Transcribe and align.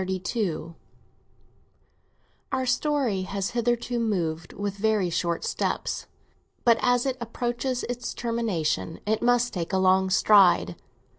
XXXII 0.03 0.73
OUR 2.51 2.65
story 2.65 3.21
has 3.21 3.51
hitherto 3.51 3.99
moved 3.99 4.51
with 4.51 4.75
very 4.77 5.11
short 5.11 5.43
steps, 5.43 6.07
but 6.65 6.79
as 6.81 7.05
it 7.05 7.17
approaches 7.21 7.83
its 7.83 8.15
termination 8.15 8.99
it 9.05 9.21
must 9.21 9.53
take 9.53 9.71
a 9.71 9.77
long 9.77 10.09
stride. 10.09 10.73